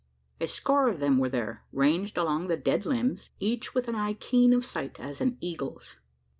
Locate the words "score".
0.47-0.87